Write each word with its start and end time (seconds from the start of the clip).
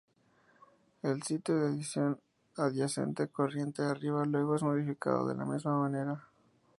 El 1.03 1.21
sitio 1.21 1.59
de 1.59 1.67
edición 1.75 2.19
adyacente 2.57 3.27
corriente 3.27 3.83
arriba, 3.83 4.25
luego 4.25 4.55
es 4.55 4.63
modificado 4.63 5.27
de 5.27 5.35
la 5.35 5.45
misma 5.45 5.77
manera. 5.79 6.27